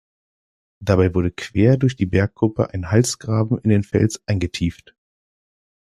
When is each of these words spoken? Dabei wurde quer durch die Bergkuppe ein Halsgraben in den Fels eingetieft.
Dabei 0.81 1.13
wurde 1.13 1.29
quer 1.29 1.77
durch 1.77 1.95
die 1.95 2.07
Bergkuppe 2.07 2.71
ein 2.73 2.89
Halsgraben 2.89 3.59
in 3.59 3.69
den 3.69 3.83
Fels 3.83 4.19
eingetieft. 4.25 4.95